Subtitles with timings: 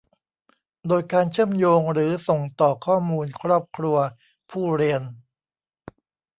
[0.87, 3.97] โดยการเชื่อมโยงหรือส่งต่อข้อมูลครอบครัว
[4.49, 5.01] ผู้เรียน